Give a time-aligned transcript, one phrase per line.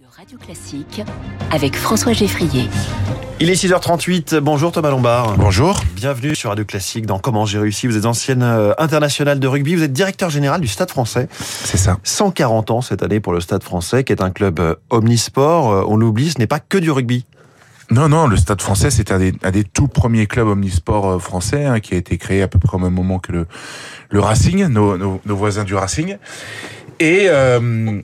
[0.00, 1.02] de Radio Classique
[1.50, 2.68] avec François Geffrier.
[3.40, 4.38] Il est 6h38.
[4.38, 5.36] Bonjour Thomas Lombard.
[5.36, 5.80] Bonjour.
[5.96, 7.88] Bienvenue sur Radio Classique dans Comment j'ai réussi.
[7.88, 9.74] Vous êtes ancienne euh, internationale de rugby.
[9.74, 11.28] Vous êtes directeur général du Stade français.
[11.32, 11.98] C'est ça.
[12.04, 15.72] 140 ans cette année pour le Stade français, qui est un club euh, omnisport.
[15.72, 17.24] Euh, On l'oublie, ce n'est pas que du rugby.
[17.90, 21.64] Non, non, le Stade français, c'est un des, un des tout premiers clubs omnisports français
[21.64, 23.46] hein, qui a été créé à peu près au même moment que le,
[24.10, 26.18] le Racing, nos, nos, nos voisins du Racing.
[27.00, 28.00] Et euh,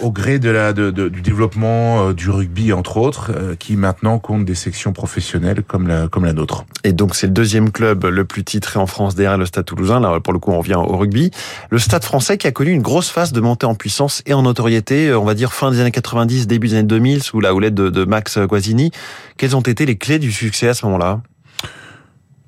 [0.00, 3.76] au gré de la, de, de- du développement euh, du rugby, entre autres, euh, qui
[3.76, 6.64] maintenant compte des sections professionnelles comme la, comme la nôtre.
[6.84, 10.00] Et donc c'est le deuxième club le plus titré en France derrière le Stade toulousain.
[10.00, 11.30] Là, pour le coup, on revient au rugby.
[11.70, 14.42] Le Stade français qui a connu une grosse phase de montée en puissance et en
[14.42, 17.54] notoriété, euh, on va dire fin des années 90, début des années 2000, sous la
[17.54, 18.90] houlette de, de Max Guazzini.
[19.36, 21.20] Quelles ont été les clés du succès à ce moment-là?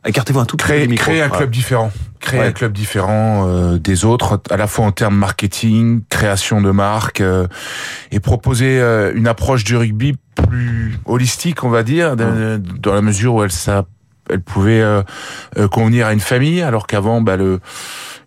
[0.08, 1.92] Écartez-vous un tout petit peu Créer, un club différent.
[2.20, 2.46] Créer Ouais.
[2.46, 7.20] un club différent euh, des autres, à la fois en termes marketing, création de marque,
[7.20, 7.46] euh,
[8.10, 10.16] et proposer euh, une approche du rugby
[10.48, 13.84] plus holistique, on va dire, dans la mesure où elle, ça,
[14.30, 14.82] elle pouvait
[15.70, 17.60] convenir à une famille, alors qu'avant, bah, le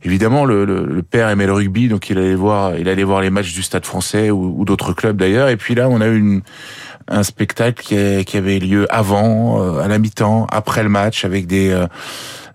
[0.04, 3.22] Évidemment, le, le, le père aimait le rugby, donc il allait voir, il allait voir
[3.22, 5.48] les matchs du Stade Français ou, ou d'autres clubs d'ailleurs.
[5.50, 6.42] Et puis là, on a eu une,
[7.08, 11.48] un spectacle qui, qui avait lieu avant, euh, à la mi-temps, après le match, avec
[11.48, 11.88] des euh,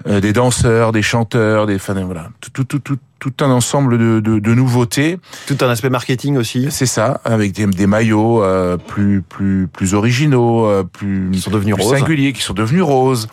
[0.07, 3.99] euh, des danseurs, des chanteurs, des enfin, voilà, tout, tout, tout, tout, tout un ensemble
[3.99, 5.19] de, de, de nouveautés.
[5.47, 6.69] Tout un aspect marketing aussi.
[6.71, 11.51] C'est ça, avec des, des maillots euh, plus plus plus originaux, euh, plus, Ils sont
[11.51, 11.99] devenus plus roses.
[11.99, 13.27] singuliers, qui sont devenus roses.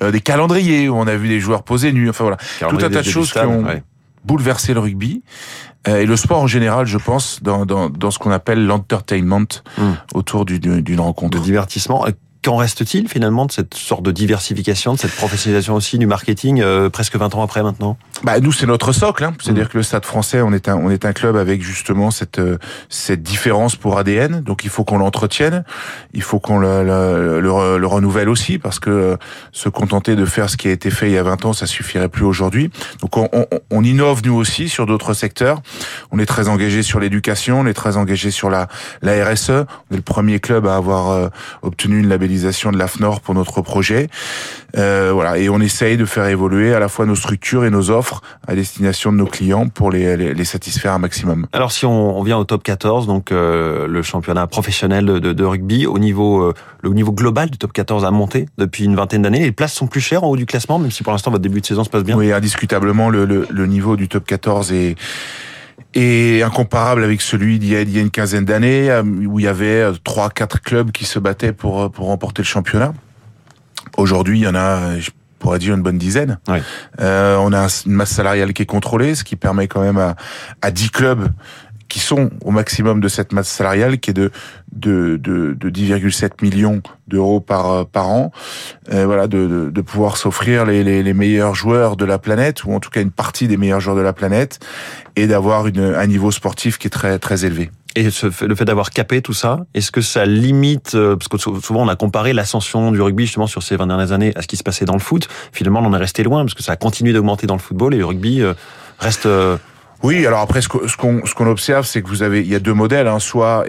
[0.00, 2.08] Euh, des calendriers où on a vu des joueurs posés nus.
[2.08, 2.36] Enfin voilà,
[2.68, 3.82] tout un tas de choses qui ont Ouais.
[4.28, 5.22] Bouleversé le rugby
[5.88, 9.48] euh, et le sport en général, je pense, dans dans, dans ce qu'on appelle l'entertainment
[9.78, 9.94] Hmm.
[10.14, 11.38] autour du- du- d'une rencontre.
[11.38, 12.04] de divertissement.
[12.48, 16.88] Qu'en reste-t-il finalement de cette sorte de diversification, de cette professionnalisation aussi du marketing euh,
[16.88, 17.98] presque 20 ans après maintenant?
[18.22, 19.34] Bah nous c'est notre socle, hein.
[19.38, 19.68] c'est-à-dire Mm.
[19.68, 22.56] que le Stade Français, on est un on est un club avec justement cette euh,
[22.88, 25.62] cette différence pour ADN, donc il faut qu'on l'entretienne,
[26.14, 29.16] il faut qu'on le, le, le renouvelle aussi parce que euh,
[29.52, 31.66] se contenter de faire ce qui a été fait il y a 20 ans, ça
[31.66, 32.70] suffirait plus aujourd'hui.
[33.02, 35.60] Donc on, on, on innove nous aussi sur d'autres secteurs.
[36.12, 38.68] On est très engagé sur l'éducation, on est très engagé sur la
[39.02, 39.50] la RSE.
[39.50, 41.28] On est le premier club à avoir euh,
[41.60, 44.08] obtenu une labellisation de l'AFNOR pour notre projet.
[44.76, 47.90] Euh, voilà, et on essaye de faire évoluer à la fois nos structures et nos
[47.90, 51.46] offres à destination de nos clients pour les, les, les satisfaire un maximum.
[51.52, 55.44] Alors si on, on vient au top 14, donc euh, le championnat professionnel de, de
[55.44, 59.22] rugby, au niveau, euh, le niveau global du top 14 a monté depuis une vingtaine
[59.22, 59.40] d'années.
[59.40, 61.60] Les places sont plus chères en haut du classement, même si pour l'instant votre début
[61.60, 62.16] de saison se passe bien.
[62.16, 64.96] Oui, indiscutablement, le, le, le niveau du top 14 est
[65.98, 69.38] est incomparable avec celui d'il y a, d'il y a une quinzaine d'années, euh, où
[69.38, 72.46] il y avait euh, trois, quatre clubs qui se battaient pour, euh, pour remporter le
[72.46, 72.92] championnat.
[73.96, 76.38] Aujourd'hui, il y en a, je pourrais dire, une bonne dizaine.
[76.48, 76.62] Ouais.
[77.00, 80.16] Euh, on a une masse salariale qui est contrôlée, ce qui permet quand même à,
[80.62, 81.28] à 10 clubs
[81.88, 84.30] qui sont au maximum de cette masse salariale, qui est de
[84.72, 88.30] de, de, de 10,7 millions d'euros par euh, par an,
[88.92, 92.64] euh, voilà, de, de, de pouvoir s'offrir les, les, les meilleurs joueurs de la planète,
[92.64, 94.60] ou en tout cas une partie des meilleurs joueurs de la planète,
[95.16, 97.70] et d'avoir une un niveau sportif qui est très très élevé.
[97.96, 101.38] Et ce le fait d'avoir capé tout ça, est-ce que ça limite, euh, parce que
[101.38, 104.42] sou- souvent on a comparé l'ascension du rugby justement sur ces 20 dernières années à
[104.42, 106.62] ce qui se passait dans le foot, finalement on en est resté loin, parce que
[106.62, 108.52] ça a continué d'augmenter dans le football, et le rugby euh,
[108.98, 109.26] reste...
[110.02, 112.74] Oui, alors après, ce qu'on ce observe, c'est que vous avez, il y a deux
[112.74, 113.64] modèles, hein, soit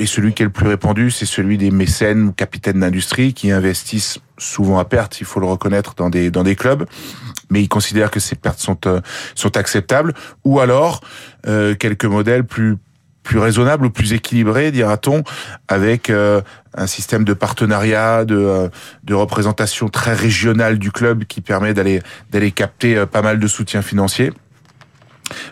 [0.00, 3.50] et celui qui est le plus répandu, c'est celui des mécènes ou capitaines d'industrie qui
[3.50, 6.86] investissent souvent à perte, il faut le reconnaître, dans des dans des clubs,
[7.50, 9.00] mais ils considèrent que ces pertes sont euh,
[9.54, 10.14] acceptables.
[10.44, 11.02] Ou alors
[11.46, 12.78] euh, quelques modèles plus
[13.38, 15.22] raisonnables ou plus équilibrés, dira-t-on,
[15.68, 16.40] avec euh,
[16.74, 18.68] un système de partenariat, de, euh,
[19.04, 23.82] de représentation très régionale du club qui permet d'aller d'aller capter pas mal de soutien
[23.82, 24.32] financier.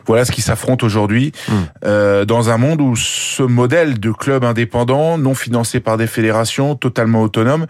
[0.07, 1.53] Voilà ce qui s'affronte aujourd'hui Hmm.
[1.85, 6.75] euh, dans un monde où ce modèle de club indépendant, non financé par des fédérations,
[6.75, 7.67] totalement autonome,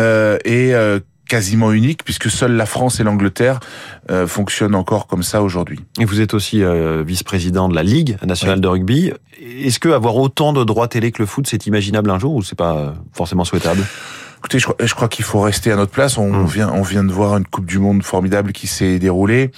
[0.00, 3.60] euh, est euh, quasiment unique puisque seule la France et l'Angleterre
[4.10, 5.80] euh, fonctionnent encore comme ça aujourd'hui.
[6.00, 9.12] Et vous êtes aussi euh, vice-président de la Ligue nationale de rugby.
[9.40, 12.42] Est-ce que avoir autant de droits télé que le foot, c'est imaginable un jour ou
[12.42, 13.84] c'est pas forcément souhaitable?
[14.38, 16.16] Écoutez, je crois, je crois qu'il faut rester à notre place.
[16.16, 16.46] On Mm.
[16.46, 19.50] vient, on vient de voir une Coupe du Monde formidable qui s'est déroulée.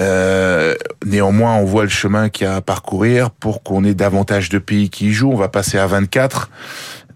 [0.00, 0.74] Euh,
[1.04, 4.58] néanmoins, on voit le chemin qu'il y a à parcourir pour qu'on ait davantage de
[4.58, 5.32] pays qui y jouent.
[5.32, 6.50] On va passer à 24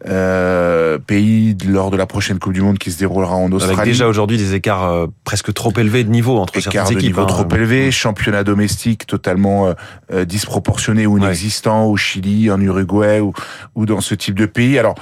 [0.09, 3.91] euh, pays lors de la prochaine Coupe du Monde qui se déroulera en Avec Australie.
[3.93, 7.11] déjà aujourd'hui des écarts euh, presque trop élevés de niveau entre écart certaines de équipes.
[7.17, 7.27] niveau hein.
[7.27, 9.75] trop élevé, championnat domestique totalement euh,
[10.13, 11.21] euh, disproportionné ou Ouais.
[11.21, 13.33] inexistant au Chili, en Uruguay ou,
[13.77, 14.77] ou dans ce type de pays.
[14.79, 14.97] Alors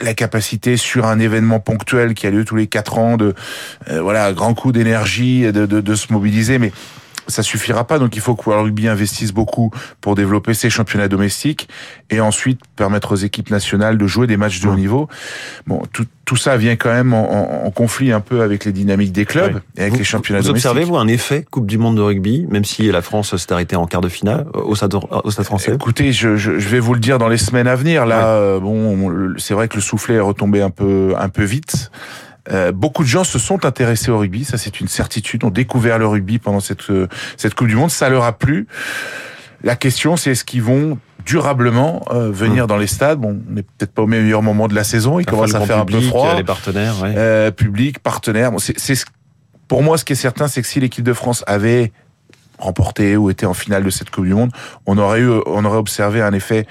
[0.00, 3.34] la capacité sur un événement ponctuel qui a lieu tous les quatre ans de
[3.88, 6.72] euh, voilà un grand coup d'énergie et de, de, de se mobiliser, mais
[7.30, 7.98] ça suffira pas.
[7.98, 11.68] Donc il faut que le rugby investisse beaucoup pour développer ses championnats domestiques
[12.10, 15.08] et ensuite permettre aux équipes nationales de jouer des matchs de haut niveau.
[15.66, 19.12] Bon, tout, tout ça vient quand même en, en, conflit un peu avec les dynamiques
[19.12, 20.70] des clubs et avec les championnats vous domestiques.
[20.70, 23.76] Observez vous un effet Coupe du Monde de rugby, même si la France s'est arrêtée
[23.76, 25.74] en quart de finale au stade, au stade français?
[25.74, 28.06] Écoutez, je, je, je, vais vous le dire dans les semaines à venir.
[28.06, 31.90] Là, euh, bon, c'est vrai que le soufflet est retombé un peu un peu vite.
[32.50, 35.98] Euh, beaucoup de gens se sont intéressés au rugby, ça c'est une certitude, ont découvert
[35.98, 37.06] le rugby pendant cette euh,
[37.36, 38.66] cette Coupe du Monde, ça leur a plu.
[39.62, 42.68] La question c'est est-ce qu'ils vont durablement euh, venir mmh.
[42.68, 43.18] dans les stades?
[43.18, 45.78] Bon, on n'est peut-être pas au meilleur moment de la saison, il commence à faire
[45.78, 46.34] un peu froid.
[46.34, 47.52] Les partenaires, ouais.
[47.52, 48.52] public, partenaires.
[48.52, 49.04] Bon, c'est
[49.68, 51.92] pour moi ce qui est certain, c'est que si l'équipe de France avait
[52.58, 54.50] remporté ou été en finale de cette Coupe du Monde,
[54.86, 56.66] on aurait eu, on aurait observé un effet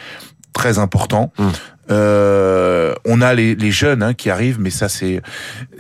[0.54, 1.32] très important.
[1.38, 1.48] Mmh.
[1.92, 5.22] Euh, on a les, les jeunes hein, qui arrivent, mais ça c'est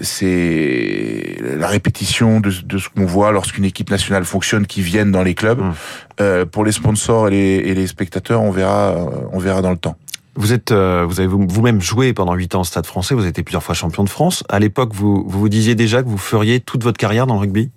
[0.01, 5.23] c'est la répétition de, de ce qu'on voit lorsqu'une équipe nationale fonctionne, qui viennent dans
[5.23, 5.59] les clubs.
[5.59, 5.73] Mmh.
[6.21, 8.95] Euh, pour les sponsors et les, et les spectateurs, on verra,
[9.31, 9.95] on verra dans le temps.
[10.35, 13.13] Vous êtes, euh, vous avez vous-même joué pendant huit ans au Stade Français.
[13.13, 14.44] Vous avez été plusieurs fois champion de France.
[14.47, 17.41] À l'époque, vous, vous vous disiez déjà que vous feriez toute votre carrière dans le
[17.41, 17.71] rugby?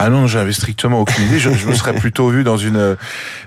[0.00, 1.38] Ah non, j'avais strictement aucune idée.
[1.40, 2.96] Je, je, me serais plutôt vu dans une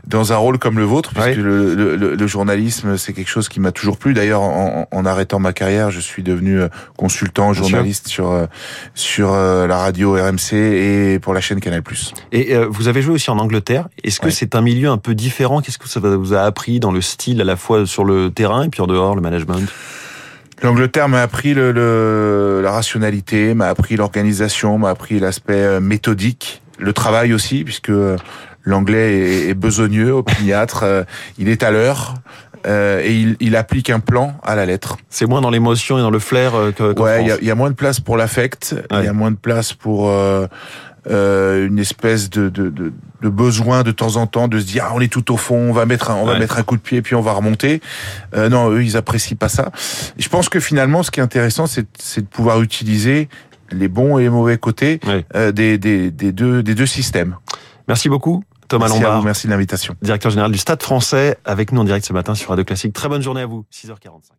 [0.05, 1.35] dans un rôle comme le vôtre, puisque oui.
[1.35, 4.13] le, le, le, journalisme c'est quelque chose qui m'a toujours plu.
[4.13, 6.67] D'ailleurs, en, en, arrêtant ma carrière, je suis devenu euh,
[6.97, 8.47] consultant, journaliste sur euh,
[8.95, 11.83] sur euh, la radio RMC et pour la chaîne Canal+.
[12.33, 13.87] Et euh, vous avez joué aussi en Angleterre.
[14.03, 14.31] Est-ce que ouais.
[14.31, 15.61] c'est un milieu un peu différent?
[15.61, 18.63] Qu'est-ce que ça vous a appris dans le style à la fois sur le terrain
[18.65, 19.69] et puis en dehors, le management?
[20.63, 27.63] L'Angleterre m'a appris la rationalité, m'a appris l'organisation, m'a appris l'aspect méthodique, le travail aussi,
[27.63, 27.91] puisque
[28.63, 31.05] l'anglais est, est, besogneux, opiniâtre,
[31.39, 32.13] il est à l'heure.
[32.67, 34.97] Euh, et il, il, applique un plan à la lettre.
[35.09, 36.99] C'est moins dans l'émotion et dans le flair que.
[36.99, 39.05] ouais, il y, y, a moins de place pour l'affect, il ouais.
[39.05, 40.45] y a moins de place pour euh,
[41.09, 42.93] euh, une espèce de, de, de,
[43.23, 45.55] de, besoin de temps en temps de se dire ah, on est tout au fond,
[45.55, 46.33] on va mettre un, on ouais.
[46.33, 47.81] va mettre un coup de pied puis on va remonter.
[48.35, 49.71] Euh, non, eux ils apprécient pas ça.
[50.19, 51.87] Et je pense que finalement ce qui est intéressant c'est
[52.21, 53.29] de pouvoir utiliser
[53.71, 55.25] les bons et les mauvais côtés ouais.
[55.35, 57.35] euh, des, des, des, deux, des deux systèmes.
[57.87, 58.43] Merci beaucoup.
[58.71, 59.17] Thomas merci Lombard.
[59.17, 59.95] À vous, merci de l'invitation.
[60.01, 62.93] Directeur général du Stade français, avec nous en direct ce matin sur Radio Classique.
[62.93, 64.31] Très bonne journée à vous, 6h45.